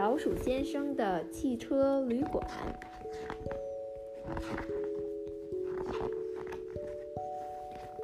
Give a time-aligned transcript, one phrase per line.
[0.00, 2.42] 老鼠先生的汽车旅馆。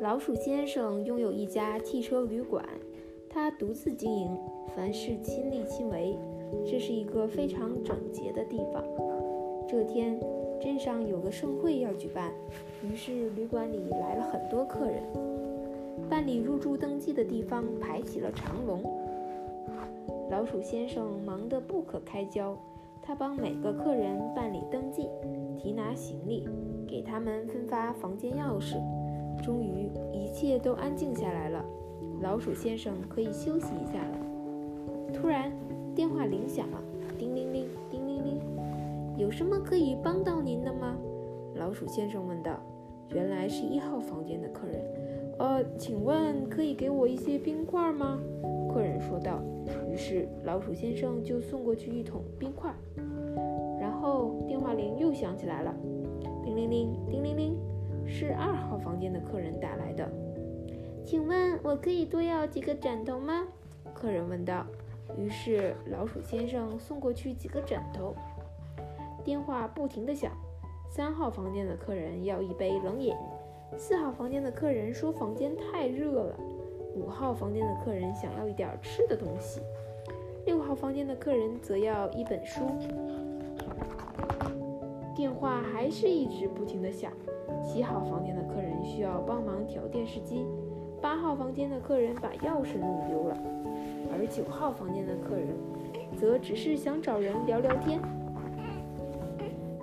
[0.00, 2.62] 老鼠先生拥有一家汽车旅馆，
[3.30, 4.38] 他独自经营，
[4.76, 6.18] 凡事亲力亲为。
[6.66, 8.84] 这是一个非常整洁的地方。
[9.66, 10.20] 这天，
[10.60, 12.30] 镇上有个盛会要举办，
[12.84, 15.02] 于是旅馆里来了很多客人。
[16.10, 18.84] 办理入住登记的地方排起了长龙。
[20.28, 22.56] 老鼠先生忙得不可开交，
[23.00, 25.08] 他帮每个客人办理登记、
[25.56, 26.44] 提拿行李，
[26.86, 28.74] 给他们分发房间钥匙。
[29.42, 31.64] 终于，一切都安静下来了，
[32.20, 34.18] 老鼠先生可以休息一下了。
[35.14, 35.52] 突然，
[35.94, 36.82] 电话铃响了，
[37.16, 38.40] 叮铃铃，叮铃铃。
[39.16, 40.96] 有什么可以帮到您的吗？
[41.54, 42.58] 老鼠先生问道。
[43.10, 44.82] 原来是一号房间的客人。
[45.38, 48.18] 呃，请问可以给我一些冰块吗？
[48.76, 49.40] 客人说道。
[49.90, 52.74] 于是老鼠先生就送过去一桶冰块。
[53.80, 55.74] 然后电话铃又响起来了，
[56.44, 57.56] 叮铃铃，叮铃铃，
[58.06, 60.06] 是二号房间的客人打来的。
[61.06, 63.46] 请问我可以多要几个枕头吗？
[63.94, 64.66] 客人问道。
[65.16, 68.14] 于是老鼠先生送过去几个枕头。
[69.24, 70.30] 电话不停地响。
[70.90, 73.14] 三号房间的客人要一杯冷饮。
[73.78, 76.36] 四号房间的客人说房间太热了。
[76.96, 79.60] 五号房间的客人想要一点吃的东西。
[80.46, 82.62] 六号房间的客人则要一本书。
[85.14, 87.12] 电话还是一直不停的响。
[87.62, 90.46] 七号房间的客人需要帮忙调电视机。
[91.02, 93.36] 八号房间的客人把钥匙弄丢了。
[94.12, 95.48] 而九号房间的客人，
[96.16, 98.00] 则只是想找人聊聊天。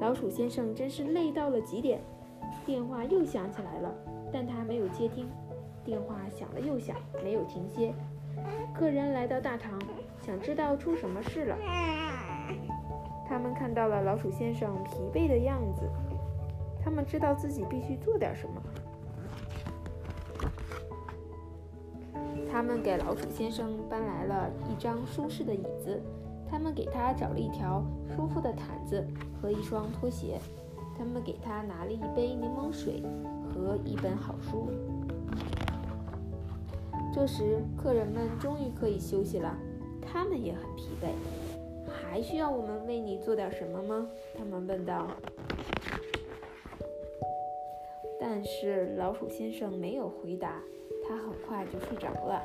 [0.00, 2.00] 老鼠先生真是累到了极点。
[2.64, 3.92] 电话又响起来了，
[4.32, 5.26] 但他没有接听。
[5.90, 7.92] 电话响了又响，没有停歇。
[8.72, 9.76] 客人来到大堂，
[10.24, 11.56] 想知道出什么事了。
[13.28, 15.82] 他们看到了老鼠先生疲惫的样子，
[16.80, 18.62] 他们知道自己必须做点什么。
[22.52, 26.00] 他们给老鼠先生搬来了一张舒适的椅子，
[26.48, 27.82] 他们给他找了一条
[28.14, 29.04] 舒服的毯子
[29.42, 30.38] 和一双拖鞋，
[30.96, 33.02] 他们给他拿了一杯柠檬水
[33.52, 34.68] 和一本好书。
[37.12, 39.56] 这时，客人们终于可以休息了，
[40.00, 41.08] 他们也很疲惫。
[41.88, 44.08] 还需要我们为你做点什么吗？
[44.36, 45.08] 他们问道。
[48.18, 50.60] 但是老鼠先生没有回答。
[51.08, 52.40] 他很快就睡着了。